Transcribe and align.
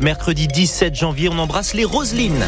mercredi 0.00 0.48
17 0.48 0.94
janvier. 0.94 1.28
On 1.28 1.38
embrasse 1.38 1.74
les 1.74 1.84
Roselines. 1.84 2.44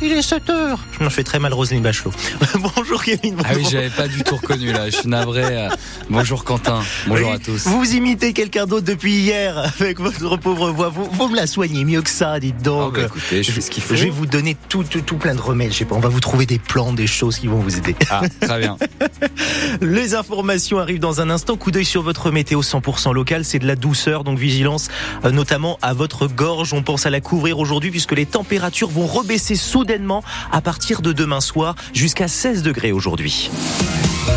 Il 0.00 0.12
est 0.12 0.22
7 0.22 0.50
heures. 0.50 0.78
Je 0.98 1.04
me 1.04 1.10
fais 1.10 1.24
très 1.24 1.38
mal 1.38 1.52
Roselyne 1.52 1.82
Bachelot. 1.82 2.12
bonjour 2.76 3.02
Kevin. 3.02 3.36
Ah 3.44 3.52
oui, 3.56 3.64
j'avais 3.70 3.90
pas 3.90 4.08
du 4.08 4.22
tout 4.22 4.36
reconnu 4.36 4.72
là. 4.72 4.90
Je 4.90 4.96
suis 4.96 5.08
navré. 5.08 5.42
Euh, 5.44 5.68
bonjour 6.08 6.44
Quentin. 6.44 6.80
Bonjour 7.06 7.32
à 7.32 7.38
tous. 7.38 7.66
Vous 7.66 7.94
imitez 7.94 8.32
quelqu'un 8.32 8.66
d'autre 8.66 8.86
depuis 8.86 9.14
hier 9.14 9.58
avec 9.58 10.00
votre 10.00 10.36
pauvre 10.36 10.70
voix. 10.70 10.90
Vous, 10.90 11.08
vous 11.10 11.28
me 11.28 11.36
la 11.36 11.46
soignez 11.46 11.84
mieux 11.84 12.02
que 12.02 12.10
ça, 12.10 12.38
dites 12.38 12.62
donc. 12.62 12.94
Oh, 12.94 13.00
bah, 13.00 13.06
écoutez, 13.06 13.42
je 13.42 13.50
fais 13.50 13.60
ce 13.60 13.70
qu'il 13.70 13.82
faut. 13.82 13.94
Je 13.94 14.04
vais 14.04 14.10
vous 14.10 14.26
donner 14.26 14.56
tout, 14.68 14.84
tout, 14.84 15.00
tout 15.00 15.16
plein 15.16 15.34
de 15.34 15.40
remèdes. 15.40 15.72
Je 15.72 15.78
sais 15.78 15.84
pas. 15.84 15.96
On 15.96 16.00
va 16.00 16.08
vous 16.08 16.20
trouver 16.20 16.46
des 16.46 16.58
plans, 16.58 16.92
des 16.92 17.06
choses 17.06 17.38
qui 17.38 17.48
vont 17.48 17.58
vous 17.58 17.76
aider. 17.76 17.96
Ah, 18.10 18.22
très 18.40 18.60
bien. 18.60 18.76
Les 19.80 20.14
informations 20.14 20.78
arrivent 20.78 21.00
dans 21.00 21.20
un 21.20 21.30
instant. 21.30 21.56
Coup 21.56 21.70
d'œil 21.70 21.84
sur 21.84 22.02
votre 22.02 22.30
météo 22.30 22.60
100% 22.60 23.12
local. 23.12 23.44
C'est 23.44 23.58
de 23.58 23.66
la 23.66 23.76
douceur, 23.76 24.24
donc 24.24 24.38
vigilance, 24.38 24.88
euh, 25.24 25.30
notamment 25.30 25.78
à 25.82 25.94
votre 25.94 26.26
gorge. 26.28 26.72
On 26.72 26.82
pense 26.82 27.06
à 27.06 27.10
la 27.10 27.20
couvrir 27.20 27.58
aujourd'hui 27.58 27.90
puisque 27.90 28.12
les 28.12 28.26
températures 28.26 28.88
vont 28.88 29.06
rebaisser 29.06 29.31
soudainement 29.38 30.22
à 30.50 30.60
partir 30.60 31.02
de 31.02 31.12
demain 31.12 31.40
soir 31.40 31.74
jusqu'à 31.92 32.28
16 32.28 32.62
degrés 32.62 32.92
aujourd'hui. 32.92 33.50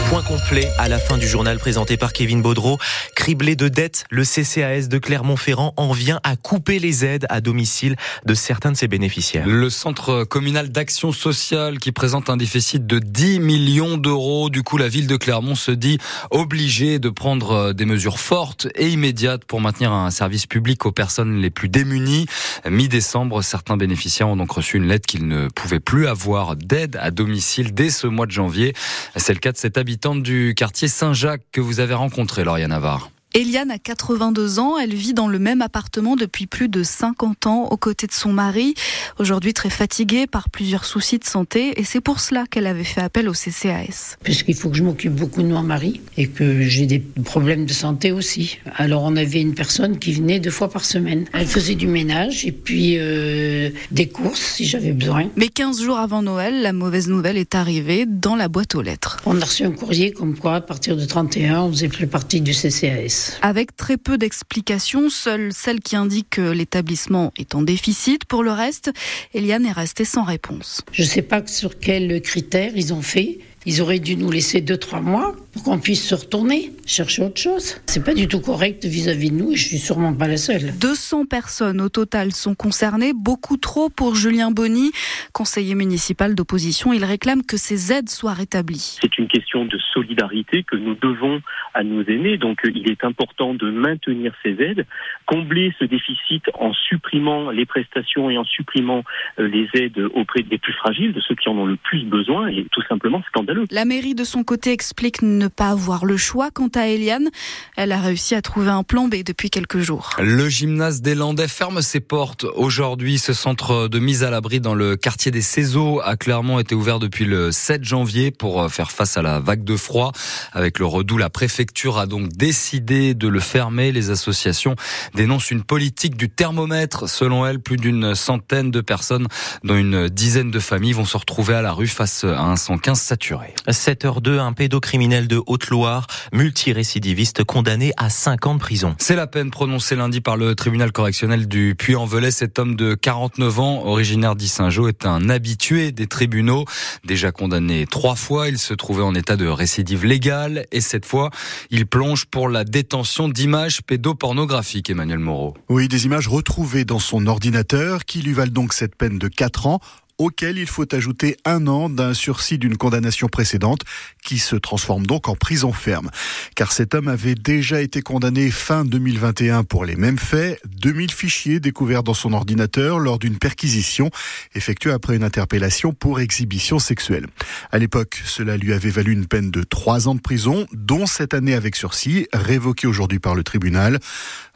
Point 0.09 0.21
complet 0.21 0.67
à 0.77 0.87
la 0.87 0.99
fin 0.99 1.17
du 1.17 1.27
journal 1.27 1.57
présenté 1.57 1.97
par 1.97 2.13
Kevin 2.13 2.41
Baudreau. 2.41 2.77
Criblé 3.15 3.55
de 3.55 3.67
dettes, 3.67 4.05
le 4.09 4.23
CCAS 4.23 4.87
de 4.87 4.97
Clermont-Ferrand 4.97 5.73
en 5.77 5.91
vient 5.91 6.19
à 6.23 6.35
couper 6.35 6.79
les 6.79 7.05
aides 7.05 7.25
à 7.29 7.41
domicile 7.41 7.95
de 8.25 8.33
certains 8.33 8.71
de 8.71 8.77
ses 8.77 8.87
bénéficiaires. 8.87 9.47
Le 9.47 9.69
centre 9.69 10.23
communal 10.23 10.69
d'action 10.69 11.11
sociale 11.11 11.79
qui 11.79 11.91
présente 11.91 12.29
un 12.29 12.37
déficit 12.37 12.85
de 12.87 12.99
10 12.99 13.39
millions 13.39 13.97
d'euros. 13.97 14.49
Du 14.49 14.63
coup, 14.63 14.77
la 14.77 14.87
ville 14.87 15.07
de 15.07 15.17
Clermont 15.17 15.55
se 15.55 15.71
dit 15.71 15.97
obligée 16.31 16.99
de 16.99 17.09
prendre 17.09 17.73
des 17.73 17.85
mesures 17.85 18.19
fortes 18.19 18.67
et 18.75 18.89
immédiates 18.89 19.45
pour 19.45 19.59
maintenir 19.59 19.91
un 19.91 20.11
service 20.11 20.45
public 20.45 20.85
aux 20.85 20.91
personnes 20.91 21.41
les 21.41 21.49
plus 21.49 21.69
démunies. 21.69 22.27
Mi-décembre, 22.69 23.41
certains 23.43 23.77
bénéficiaires 23.77 24.29
ont 24.29 24.35
donc 24.35 24.51
reçu 24.51 24.77
une 24.77 24.87
lettre 24.87 25.07
qu'ils 25.07 25.27
ne 25.27 25.47
pouvaient 25.49 25.79
plus 25.79 26.07
avoir 26.07 26.55
d'aide 26.55 26.97
à 27.01 27.11
domicile 27.11 27.73
dès 27.73 27.89
ce 27.89 28.07
mois 28.07 28.25
de 28.25 28.31
janvier. 28.31 28.73
C'est 29.15 29.33
le 29.33 29.39
cas 29.39 29.51
de 29.51 29.57
cette 29.57 29.74
habitante 29.77 30.23
du 30.23 30.53
quartier 30.55 30.87
Saint-Jacques 30.87 31.45
que 31.51 31.61
vous 31.61 31.79
avez 31.79 31.93
rencontré, 31.93 32.43
Lauriane 32.43 32.69
Navarre. 32.69 33.09
Eliane 33.35 33.69
a 33.69 33.77
82 33.77 34.59
ans, 34.59 34.77
elle 34.79 34.93
vit 34.93 35.13
dans 35.13 35.27
le 35.27 35.39
même 35.39 35.61
appartement 35.61 36.15
depuis 36.15 36.47
plus 36.47 36.69
de 36.69 36.83
50 36.83 37.47
ans 37.47 37.65
aux 37.65 37.75
côtés 37.75 38.07
de 38.07 38.13
son 38.13 38.31
mari, 38.31 38.75
aujourd'hui 39.19 39.53
très 39.53 39.69
fatiguée 39.69 40.25
par 40.25 40.49
plusieurs 40.49 40.85
soucis 40.85 41.19
de 41.19 41.25
santé 41.25 41.77
et 41.77 41.83
c'est 41.83 41.99
pour 41.99 42.21
cela 42.21 42.45
qu'elle 42.49 42.65
avait 42.65 42.85
fait 42.85 43.01
appel 43.01 43.27
au 43.27 43.33
CCAS. 43.33 44.15
Puisqu'il 44.23 44.55
faut 44.55 44.69
que 44.69 44.77
je 44.77 44.83
m'occupe 44.83 45.11
beaucoup 45.11 45.43
de 45.43 45.49
mon 45.49 45.63
mari 45.63 45.99
et 46.15 46.27
que 46.29 46.61
j'ai 46.61 46.85
des 46.85 46.99
problèmes 46.99 47.65
de 47.65 47.73
santé 47.73 48.13
aussi. 48.13 48.59
Alors 48.77 49.03
on 49.03 49.17
avait 49.17 49.41
une 49.41 49.53
personne 49.53 49.99
qui 49.99 50.13
venait 50.13 50.39
deux 50.39 50.49
fois 50.49 50.69
par 50.69 50.85
semaine. 50.85 51.25
Elle 51.33 51.47
faisait 51.47 51.75
du 51.75 51.87
ménage 51.87 52.45
et 52.45 52.53
puis 52.53 52.95
euh, 52.97 53.69
des 53.91 54.07
courses 54.07 54.39
si 54.39 54.63
j'avais 54.63 54.93
besoin. 54.93 55.29
Mais 55.35 55.49
15 55.49 55.81
jours 55.81 55.97
avant 55.97 56.21
Noël, 56.21 56.61
la 56.61 56.71
mauvaise 56.71 57.09
nouvelle 57.09 57.35
est 57.35 57.53
arrivée 57.53 58.05
dans 58.05 58.37
la 58.37 58.47
boîte 58.47 58.75
aux 58.75 58.81
lettres. 58.81 59.17
On 59.25 59.41
a 59.41 59.43
reçu 59.43 59.65
un 59.65 59.71
courrier 59.71 60.13
comme 60.13 60.37
quoi 60.37 60.55
à 60.55 60.61
partir 60.61 60.95
de 60.95 61.03
31 61.03 61.63
on 61.63 61.71
faisait 61.73 61.89
plus 61.89 62.07
partie 62.07 62.39
du 62.39 62.53
CCAS. 62.53 63.24
Avec 63.41 63.75
très 63.75 63.97
peu 63.97 64.17
d'explications, 64.17 65.09
seule 65.09 65.51
celle 65.53 65.79
qui 65.79 65.95
indique 65.95 66.31
que 66.31 66.51
l'établissement 66.51 67.31
est 67.37 67.55
en 67.55 67.61
déficit. 67.61 68.25
Pour 68.25 68.43
le 68.43 68.51
reste, 68.51 68.91
Eliane 69.33 69.65
est 69.65 69.71
restée 69.71 70.05
sans 70.05 70.23
réponse. 70.23 70.81
Je 70.91 71.03
ne 71.03 71.07
sais 71.07 71.21
pas 71.21 71.45
sur 71.45 71.79
quels 71.79 72.21
critères 72.21 72.73
ils 72.75 72.93
ont 72.93 73.01
fait. 73.01 73.39
Ils 73.65 73.81
auraient 73.81 73.99
dû 73.99 74.15
nous 74.15 74.29
laisser 74.29 74.61
deux, 74.61 74.77
trois 74.77 75.01
mois 75.01 75.35
pour 75.55 75.63
qu'on 75.63 75.79
puisse 75.79 76.05
se 76.05 76.15
retourner, 76.15 76.71
chercher 76.85 77.23
autre 77.23 77.39
chose. 77.39 77.77
C'est 77.85 78.03
pas 78.03 78.13
du 78.13 78.27
tout 78.27 78.41
correct 78.41 78.83
vis-à-vis 78.83 79.31
de 79.31 79.35
nous 79.35 79.53
et 79.53 79.55
je 79.55 79.65
suis 79.65 79.77
sûrement 79.77 80.13
pas 80.13 80.27
la 80.27 80.35
seule. 80.35 80.77
200 80.77 81.25
personnes 81.25 81.79
au 81.79 81.87
total 81.87 82.33
sont 82.33 82.55
concernées, 82.55 83.13
beaucoup 83.15 83.55
trop 83.55 83.87
pour 83.89 84.15
Julien 84.15 84.51
Bonny, 84.51 84.91
conseiller 85.31 85.73
municipal 85.75 86.35
d'opposition. 86.35 86.91
Il 86.91 87.05
réclame 87.05 87.41
que 87.41 87.55
ces 87.55 87.93
aides 87.93 88.09
soient 88.09 88.33
rétablies. 88.33 88.97
C'est 89.01 89.17
une 89.17 89.29
question 89.29 89.63
de 89.63 89.77
solidarité 89.93 90.63
que 90.63 90.75
nous 90.75 90.95
devons 90.95 91.41
à 91.73 91.83
nos 91.83 92.03
aînés, 92.03 92.37
donc 92.37 92.65
euh, 92.65 92.71
il 92.75 92.91
est 92.91 93.05
important 93.05 93.53
de 93.53 93.71
maintenir 93.71 94.33
ces 94.43 94.61
aides, 94.61 94.85
combler 95.25 95.73
ce 95.79 95.85
déficit 95.85 96.43
en 96.55 96.73
supprimant 96.73 97.49
les 97.51 97.65
prestations 97.65 98.29
et 98.29 98.37
en 98.37 98.43
supprimant 98.43 99.03
euh, 99.39 99.47
les 99.47 99.69
aides 99.73 99.99
auprès 100.13 100.43
des 100.43 100.57
plus 100.57 100.73
fragiles, 100.73 101.13
de 101.13 101.21
ceux 101.21 101.35
qui 101.35 101.47
en 101.47 101.57
ont 101.57 101.65
le 101.65 101.77
plus 101.77 102.03
besoin, 102.03 102.47
et 102.47 102.65
tout 102.71 102.83
simplement 102.89 103.23
scandaleux. 103.29 103.65
La 103.71 103.85
mairie 103.85 104.15
de 104.15 104.25
son 104.25 104.43
côté 104.43 104.71
explique 104.71 105.21
ne 105.21 105.44
pas 105.47 105.69
avoir 105.69 106.05
le 106.05 106.17
choix. 106.17 106.49
Quant 106.51 106.69
à 106.75 106.87
Eliane, 106.87 107.29
elle 107.75 107.91
a 107.91 107.99
réussi 107.99 108.35
à 108.35 108.41
trouver 108.41 108.69
un 108.69 108.83
plan 108.83 109.07
B 109.07 109.23
depuis 109.23 109.49
quelques 109.49 109.79
jours. 109.79 110.09
Le 110.19 110.49
gymnase 110.49 111.01
des 111.01 111.15
Landais 111.15 111.47
ferme 111.47 111.81
ses 111.81 111.99
portes 111.99 112.45
aujourd'hui. 112.55 113.19
Ce 113.19 113.33
centre 113.33 113.87
de 113.87 113.99
mise 113.99 114.23
à 114.23 114.29
l'abri 114.29 114.59
dans 114.59 114.75
le 114.75 114.95
quartier 114.95 115.31
des 115.31 115.41
Cézaux 115.41 116.01
a 116.03 116.15
clairement 116.15 116.59
été 116.59 116.75
ouvert 116.75 116.99
depuis 116.99 117.25
le 117.25 117.51
7 117.51 117.83
janvier 117.83 118.31
pour 118.31 118.71
faire 118.71 118.91
face 118.91 119.17
à 119.17 119.21
la 119.21 119.39
vague 119.39 119.63
de 119.63 119.75
froid. 119.75 120.11
Avec 120.53 120.79
le 120.79 120.85
redout, 120.85 121.17
la 121.17 121.29
préfecture 121.29 121.97
a 121.97 122.05
donc 122.05 122.29
décidé 122.29 123.13
de 123.13 123.27
le 123.27 123.39
fermer. 123.39 123.91
Les 123.91 124.09
associations 124.09 124.75
dénoncent 125.13 125.51
une 125.51 125.63
politique 125.63 126.17
du 126.17 126.29
thermomètre. 126.29 127.09
Selon 127.09 127.45
elles, 127.45 127.59
plus 127.59 127.77
d'une 127.77 128.15
centaine 128.15 128.71
de 128.71 128.81
personnes, 128.81 129.27
dont 129.63 129.75
une 129.75 130.09
dizaine 130.09 130.51
de 130.51 130.59
familles, 130.59 130.93
vont 130.93 131.05
se 131.05 131.17
retrouver 131.17 131.55
à 131.55 131.61
la 131.61 131.71
rue 131.71 131.87
face 131.87 132.23
à 132.23 132.41
un 132.41 132.55
115 132.55 132.99
saturé. 132.99 133.53
7h02, 133.67 134.39
un 134.39 134.53
pédocriminel 134.53 135.27
de 135.27 135.34
Haute-Loire, 135.45 136.07
multirécidiviste, 136.33 137.43
condamné 137.43 137.91
à 137.97 138.09
5 138.09 138.47
ans 138.47 138.55
de 138.55 138.59
prison. 138.59 138.95
C'est 138.99 139.15
la 139.15 139.27
peine 139.27 139.51
prononcée 139.51 139.95
lundi 139.95 140.21
par 140.21 140.37
le 140.37 140.55
tribunal 140.55 140.91
correctionnel 140.91 141.47
du 141.47 141.75
Puy-en-Velay. 141.77 142.31
Cet 142.31 142.59
homme 142.59 142.75
de 142.75 142.95
49 142.95 143.59
ans, 143.59 143.85
originaire 143.85 144.35
d'Issingeau, 144.35 144.87
est 144.87 145.05
un 145.05 145.29
habitué 145.29 145.91
des 145.91 146.07
tribunaux. 146.07 146.65
Déjà 147.03 147.31
condamné 147.31 147.85
trois 147.85 148.15
fois, 148.15 148.47
il 148.47 148.57
se 148.57 148.73
trouvait 148.73 149.03
en 149.03 149.15
état 149.15 149.35
de 149.35 149.47
récidive 149.47 150.05
légale 150.05 150.65
et 150.71 150.81
cette 150.81 151.05
fois, 151.05 151.29
il 151.69 151.85
plonge 151.85 152.25
pour 152.25 152.49
la 152.49 152.63
détention 152.63 153.29
d'images 153.29 153.81
pédopornographiques, 153.81 154.89
Emmanuel 154.89 155.19
Moreau. 155.19 155.55
Oui, 155.69 155.87
des 155.87 156.05
images 156.05 156.27
retrouvées 156.27 156.85
dans 156.85 156.99
son 156.99 157.27
ordinateur 157.27 158.05
qui 158.05 158.21
lui 158.21 158.33
valent 158.33 158.51
donc 158.51 158.73
cette 158.73 158.95
peine 158.95 159.19
de 159.19 159.27
4 159.27 159.67
ans 159.67 159.79
auquel 160.17 160.57
il 160.57 160.67
faut 160.67 160.93
ajouter 160.93 161.37
un 161.45 161.67
an 161.67 161.89
d'un 161.89 162.13
sursis 162.13 162.57
d'une 162.57 162.77
condamnation 162.77 163.27
précédente 163.27 163.81
qui 164.23 164.39
se 164.39 164.55
transforme 164.55 165.05
donc 165.05 165.27
en 165.27 165.35
prison 165.35 165.73
ferme. 165.73 166.09
Car 166.55 166.71
cet 166.71 166.95
homme 166.95 167.07
avait 167.07 167.35
déjà 167.35 167.81
été 167.81 168.01
condamné 168.01 168.49
fin 168.51 168.85
2021 168.85 169.63
pour 169.63 169.85
les 169.85 169.95
mêmes 169.95 170.17
faits, 170.17 170.59
2000 170.65 171.11
fichiers 171.11 171.59
découverts 171.59 172.03
dans 172.03 172.13
son 172.13 172.33
ordinateur 172.33 172.99
lors 172.99 173.19
d'une 173.19 173.37
perquisition 173.37 174.09
effectuée 174.53 174.91
après 174.91 175.15
une 175.15 175.23
interpellation 175.23 175.93
pour 175.93 176.19
exhibition 176.19 176.79
sexuelle. 176.79 177.27
À 177.71 177.77
l'époque, 177.77 178.21
cela 178.25 178.57
lui 178.57 178.73
avait 178.73 178.89
valu 178.89 179.13
une 179.13 179.27
peine 179.27 179.51
de 179.51 179.63
3 179.63 180.07
ans 180.07 180.15
de 180.15 180.21
prison, 180.21 180.65
dont 180.71 181.05
cette 181.05 181.33
année 181.33 181.53
avec 181.53 181.75
sursis, 181.75 182.27
révoquée 182.33 182.87
aujourd'hui 182.87 183.19
par 183.19 183.35
le 183.35 183.43
tribunal. 183.43 183.99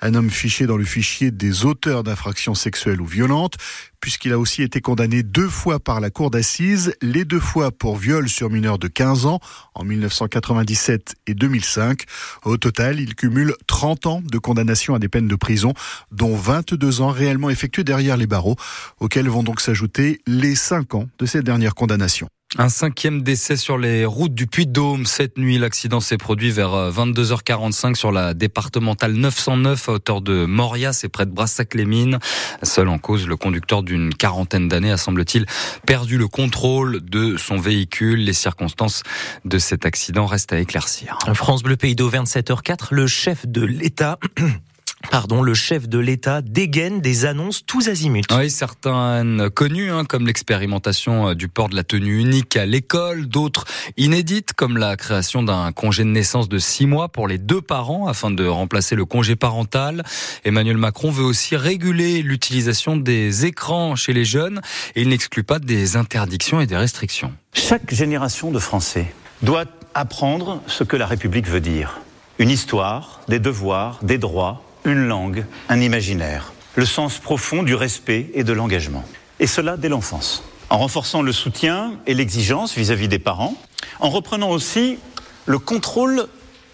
Un 0.01 0.13
homme 0.15 0.29
fiché 0.29 0.65
dans 0.65 0.77
le 0.77 0.85
fichier 0.85 1.31
des 1.31 1.65
auteurs 1.65 2.03
d'infractions 2.03 2.55
sexuelles 2.55 3.01
ou 3.01 3.05
violentes, 3.05 3.55
puisqu'il 3.99 4.31
a 4.31 4.39
aussi 4.39 4.63
été 4.63 4.81
condamné 4.81 5.23
deux 5.23 5.49
fois 5.49 5.79
par 5.79 5.99
la 5.99 6.09
cour 6.09 6.31
d'assises, 6.31 6.93
les 7.01 7.25
deux 7.25 7.39
fois 7.39 7.71
pour 7.71 7.97
viol 7.97 8.29
sur 8.29 8.49
mineur 8.49 8.77
de 8.77 8.87
15 8.87 9.25
ans 9.25 9.39
en 9.75 9.83
1997 9.83 11.15
et 11.27 11.33
2005. 11.33 12.03
Au 12.45 12.57
total, 12.57 12.99
il 12.99 13.15
cumule 13.15 13.55
30 13.67 14.05
ans 14.05 14.21
de 14.23 14.37
condamnation 14.37 14.95
à 14.95 14.99
des 14.99 15.09
peines 15.09 15.27
de 15.27 15.35
prison, 15.35 15.73
dont 16.11 16.35
22 16.35 17.01
ans 17.01 17.09
réellement 17.09 17.49
effectués 17.49 17.83
derrière 17.83 18.17
les 18.17 18.27
barreaux, 18.27 18.55
auxquels 18.99 19.29
vont 19.29 19.43
donc 19.43 19.59
s'ajouter 19.61 20.21
les 20.27 20.55
5 20.55 20.95
ans 20.95 21.09
de 21.19 21.25
cette 21.25 21.43
dernière 21.43 21.75
condamnation. 21.75 22.29
Un 22.57 22.69
cinquième 22.69 23.21
décès 23.21 23.55
sur 23.55 23.77
les 23.77 24.05
routes 24.05 24.33
du 24.33 24.47
Puy-de-Dôme. 24.47 25.05
Cette 25.05 25.37
nuit, 25.37 25.59
l'accident 25.59 25.99
s'est 25.99 26.17
produit 26.17 26.49
vers 26.49 26.71
22h45 26.89 27.91
euh, 27.91 27.93
sur 27.93 28.11
la 28.11 28.33
départementale 28.33 29.13
909 29.13 29.87
à 29.87 29.91
hauteur 29.91 30.21
de 30.21 30.45
Moria, 30.45 30.91
c'est 30.91 31.09
près 31.09 31.27
de 31.27 31.31
Brassac-les-Mines. 31.31 32.17
Seul 32.63 32.87
en 32.87 32.97
cause, 32.97 33.27
le 33.27 33.37
conducteur 33.37 33.83
d'une 33.83 34.11
quarantaine 34.15 34.67
d'années 34.67 34.91
a, 34.91 34.97
semble-t-il, 34.97 35.45
perdu 35.85 36.17
le 36.17 36.27
contrôle 36.27 37.01
de 37.01 37.37
son 37.37 37.57
véhicule. 37.57 38.23
Les 38.23 38.33
circonstances 38.33 39.03
de 39.45 39.59
cet 39.59 39.85
accident 39.85 40.25
restent 40.25 40.51
à 40.51 40.59
éclaircir. 40.59 41.19
France 41.35 41.61
Bleu 41.61 41.77
Pays 41.77 41.95
d'Auvergne, 41.95 42.25
7h04, 42.25 42.87
le 42.89 43.05
chef 43.05 43.45
de 43.45 43.63
l'État 43.63 44.17
pardon, 45.11 45.41
le 45.41 45.53
chef 45.53 45.87
de 45.87 45.99
l'État 45.99 46.41
dégaine 46.41 47.01
des 47.01 47.25
annonces 47.25 47.65
tous 47.65 47.87
azimuts. 47.87 48.21
Oui, 48.31 48.49
certaines 48.49 49.49
connues, 49.49 49.91
hein, 49.91 50.05
comme 50.05 50.27
l'expérimentation 50.27 51.29
euh, 51.29 51.35
du 51.35 51.47
port 51.47 51.69
de 51.69 51.75
la 51.75 51.83
tenue 51.83 52.19
unique 52.19 52.55
à 52.55 52.65
l'école, 52.65 53.27
d'autres 53.27 53.65
inédites, 53.97 54.53
comme 54.53 54.77
la 54.77 54.95
création 54.97 55.43
d'un 55.43 55.71
congé 55.71 56.03
de 56.03 56.09
naissance 56.09 56.49
de 56.49 56.57
six 56.57 56.85
mois 56.85 57.09
pour 57.09 57.27
les 57.27 57.37
deux 57.37 57.61
parents 57.61 58.07
afin 58.07 58.31
de 58.31 58.45
remplacer 58.45 58.95
le 58.95 59.05
congé 59.05 59.35
parental. 59.35 60.03
Emmanuel 60.45 60.77
Macron 60.77 61.11
veut 61.11 61.23
aussi 61.23 61.55
réguler 61.55 62.21
l'utilisation 62.21 62.97
des 62.97 63.45
écrans 63.45 63.95
chez 63.95 64.13
les 64.13 64.25
jeunes 64.25 64.61
et 64.95 65.01
il 65.01 65.09
n'exclut 65.09 65.43
pas 65.43 65.59
des 65.59 65.95
interdictions 65.95 66.61
et 66.61 66.67
des 66.67 66.77
restrictions. 66.77 67.33
Chaque 67.53 67.93
génération 67.93 68.51
de 68.51 68.59
Français 68.59 69.13
doit 69.41 69.65
apprendre 69.93 70.61
ce 70.67 70.83
que 70.83 70.95
la 70.95 71.05
République 71.05 71.47
veut 71.47 71.61
dire. 71.61 71.99
Une 72.37 72.49
histoire, 72.49 73.21
des 73.27 73.39
devoirs, 73.39 73.99
des 74.01 74.17
droits, 74.17 74.63
une 74.85 75.07
langue, 75.07 75.45
un 75.69 75.81
imaginaire. 75.81 76.53
Le 76.75 76.85
sens 76.85 77.17
profond 77.17 77.63
du 77.63 77.75
respect 77.75 78.29
et 78.33 78.43
de 78.43 78.53
l'engagement. 78.53 79.03
Et 79.39 79.47
cela 79.47 79.77
dès 79.77 79.89
l'enfance. 79.89 80.43
En 80.69 80.77
renforçant 80.77 81.21
le 81.21 81.31
soutien 81.31 81.93
et 82.05 82.13
l'exigence 82.13 82.75
vis-à-vis 82.75 83.07
des 83.07 83.19
parents, 83.19 83.55
en 83.99 84.09
reprenant 84.09 84.49
aussi 84.49 84.97
le 85.45 85.59
contrôle 85.59 86.27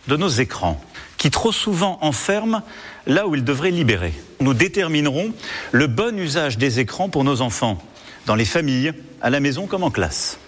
de 0.08 0.18
nos 0.18 0.28
écrans, 0.28 0.82
qui 1.18 1.32
trop 1.32 1.52
souvent 1.52 1.98
enferment 2.02 2.62
là 3.08 3.28
où 3.28 3.36
ils 3.36 3.44
devraient 3.44 3.72
libérer. 3.72 4.14
Nous 4.42 4.54
déterminerons 4.54 5.34
le 5.72 5.88
bon 5.88 6.18
usage 6.20 6.58
des 6.58 6.80
écrans 6.80 7.10
pour 7.10 7.24
nos 7.24 7.42
enfants, 7.42 7.82
dans 8.26 8.36
les 8.36 8.46
familles, 8.46 8.94
à 9.22 9.30
la 9.30 9.40
maison 9.40 9.66
comme 9.66 9.84
en 9.84 9.92
classe. 9.92 10.40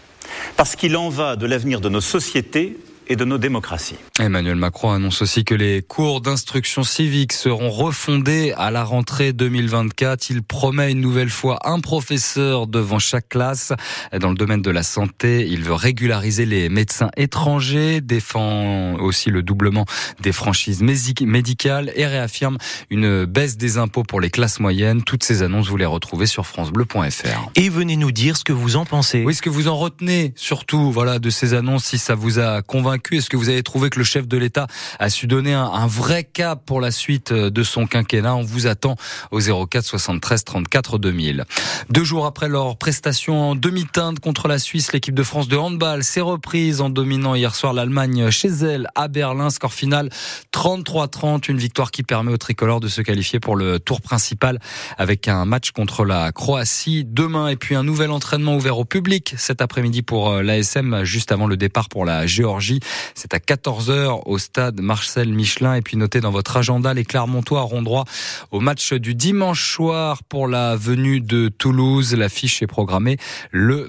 Parce 0.55 0.75
qu'il 0.75 0.97
en 0.97 1.09
va 1.09 1.35
de 1.35 1.45
l'avenir 1.45 1.81
de 1.81 1.89
nos 1.89 2.01
sociétés 2.01 2.77
et 3.07 3.15
de 3.15 3.25
nos 3.25 3.37
démocraties. 3.37 3.95
Emmanuel 4.19 4.55
Macron 4.55 4.91
annonce 4.91 5.21
aussi 5.21 5.45
que 5.45 5.55
les 5.55 5.81
cours 5.81 6.21
d'instruction 6.21 6.83
civique 6.83 7.33
seront 7.33 7.69
refondés 7.69 8.53
à 8.57 8.71
la 8.71 8.83
rentrée 8.83 9.33
2024. 9.33 10.29
Il 10.29 10.43
promet 10.43 10.91
une 10.91 11.01
nouvelle 11.01 11.29
fois 11.29 11.59
un 11.63 11.79
professeur 11.79 12.67
devant 12.67 12.99
chaque 12.99 13.29
classe. 13.29 13.73
Dans 14.19 14.29
le 14.29 14.35
domaine 14.35 14.61
de 14.61 14.71
la 14.71 14.83
santé, 14.83 15.47
il 15.49 15.63
veut 15.63 15.73
régulariser 15.73 16.45
les 16.45 16.69
médecins 16.69 17.09
étrangers, 17.15 18.01
défend 18.01 18.95
aussi 18.95 19.29
le 19.29 19.43
doublement 19.43 19.85
des 20.21 20.31
franchises 20.31 20.81
médicales 20.81 21.91
et 21.95 22.05
réaffirme 22.05 22.57
une 22.89 23.25
baisse 23.25 23.57
des 23.57 23.77
impôts 23.77 24.03
pour 24.03 24.19
les 24.19 24.29
classes 24.29 24.59
moyennes. 24.59 25.03
Toutes 25.03 25.23
ces 25.23 25.43
annonces, 25.43 25.69
vous 25.69 25.77
les 25.77 25.85
retrouvez 25.85 26.25
sur 26.25 26.45
francebleu.fr. 26.45 27.51
Et 27.55 27.69
venez 27.69 27.95
nous 27.95 28.11
dire 28.11 28.37
ce 28.37 28.43
que 28.43 28.53
vous 28.53 28.75
en 28.75 28.85
pensez. 28.85 29.23
Oui, 29.25 29.33
ce 29.33 29.41
que 29.41 29.49
vous 29.49 29.67
en 29.67 29.77
retenez 29.77 30.33
surtout, 30.35 30.91
voilà, 30.91 31.19
de 31.19 31.29
ces 31.29 31.53
annonces, 31.53 31.85
si 31.85 31.97
ça 31.97 32.15
vous 32.15 32.39
a 32.39 32.61
convaincu 32.61 32.96
est-ce 33.11 33.29
que 33.29 33.37
vous 33.37 33.49
avez 33.49 33.63
trouvé 33.63 33.89
que 33.89 33.99
le 33.99 34.05
chef 34.05 34.27
de 34.27 34.37
l'État 34.37 34.67
a 34.99 35.09
su 35.09 35.27
donner 35.27 35.53
un, 35.53 35.87
vrai 35.87 36.23
cap 36.23 36.65
pour 36.65 36.81
la 36.81 36.91
suite 36.91 37.31
euh, 37.31 37.49
de 37.49 37.63
son 37.63 37.87
quinquennat 37.87 38.35
On 38.35 38.43
vous 38.43 38.67
attend 38.67 38.95
au 39.31 39.39
04 39.39 39.83
73 39.83 40.43
34 40.43 40.97
2000. 40.97 41.45
Deux 41.89 42.03
jours 42.03 42.25
après 42.25 42.49
leur 42.49 42.77
prestation 42.77 43.51
en 43.51 43.55
demi-teinte 43.55 44.19
contre 44.19 44.47
la 44.47 44.59
Suisse, 44.59 44.91
l'équipe 44.93 45.15
de 45.15 45.23
France 45.23 45.47
de 45.47 45.57
handball 45.57 46.03
s'est 46.03 46.21
reprise 46.21 46.81
en 46.81 46.89
dominant 46.89 47.35
hier 47.35 47.55
soir 47.55 47.73
l'Allemagne 47.73 48.29
chez 48.31 48.49
elle 48.49 48.87
à 48.95 49.07
Berlin. 49.07 49.49
Score 49.49 49.73
final 49.73 50.09
33-30, 50.53 51.49
une 51.49 51.57
victoire 51.57 51.91
qui 51.91 52.03
permet 52.03 52.31
aux 52.31 52.37
tricolores 52.37 52.79
de 52.79 52.87
se 52.87 53.01
qualifier 53.01 53.39
pour 53.39 53.55
le 53.55 53.79
tour 53.79 54.01
principal 54.01 54.59
avec 54.97 55.27
un 55.27 55.45
match 55.45 55.71
contre 55.71 56.05
la 56.05 56.31
Croatie 56.31 57.05
demain 57.05 57.47
et 57.47 57.55
puis 57.55 57.75
un 57.75 57.83
nouvel 57.83 58.11
entraînement 58.11 58.55
ouvert 58.55 58.77
au 58.77 58.85
public 58.85 59.35
cet 59.37 59.61
après-midi 59.61 60.01
pour 60.01 60.29
euh, 60.29 60.41
l'ASM 60.41 61.03
juste 61.03 61.31
avant 61.31 61.47
le 61.47 61.57
départ 61.57 61.89
pour 61.89 62.05
la 62.05 62.27
Géorgie. 62.27 62.79
C'est 63.15 63.33
à 63.33 63.37
14h 63.37 64.21
au 64.25 64.37
stade 64.37 64.79
Marcel 64.81 65.33
Michelin. 65.33 65.75
Et 65.75 65.81
puis 65.81 65.97
notez 65.97 66.21
dans 66.21 66.31
votre 66.31 66.57
agenda, 66.57 66.93
les 66.93 67.05
Clermontois 67.05 67.61
auront 67.61 67.81
droit 67.81 68.05
au 68.51 68.59
match 68.59 68.93
du 68.93 69.15
dimanche 69.15 69.73
soir 69.73 70.23
pour 70.23 70.47
la 70.47 70.75
venue 70.75 71.21
de 71.21 71.49
Toulouse. 71.49 72.13
L'affiche 72.15 72.61
est 72.61 72.67
programmée 72.67 73.17
le 73.51 73.87